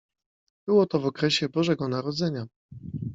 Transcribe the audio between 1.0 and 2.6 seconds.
okresie Bożego Narodzenia.